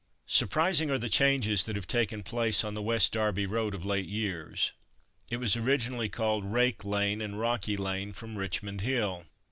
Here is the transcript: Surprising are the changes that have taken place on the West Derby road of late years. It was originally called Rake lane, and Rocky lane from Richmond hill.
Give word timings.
Surprising 0.25 0.89
are 0.89 0.97
the 0.97 1.11
changes 1.11 1.63
that 1.63 1.75
have 1.75 1.85
taken 1.85 2.23
place 2.23 2.63
on 2.63 2.73
the 2.73 2.81
West 2.81 3.11
Derby 3.11 3.45
road 3.45 3.75
of 3.75 3.85
late 3.85 4.07
years. 4.07 4.71
It 5.29 5.37
was 5.37 5.55
originally 5.55 6.09
called 6.09 6.43
Rake 6.51 6.83
lane, 6.83 7.21
and 7.21 7.39
Rocky 7.39 7.77
lane 7.77 8.11
from 8.11 8.35
Richmond 8.35 8.81
hill. 8.81 9.27